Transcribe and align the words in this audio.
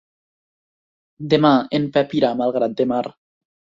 Demà 1.35 1.53
en 1.81 1.87
Pep 2.01 2.19
irà 2.23 2.35
a 2.35 2.43
Malgrat 2.43 2.79
de 2.83 2.93
Mar. 2.95 3.09